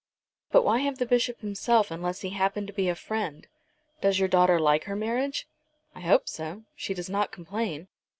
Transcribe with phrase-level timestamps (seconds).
[0.51, 3.45] "But why have the Bishop himself unless he happen to be a friend?
[4.01, 5.47] Does your daughter like her marriage?"
[5.93, 6.63] "I hope so.
[6.75, 7.87] She does not complain."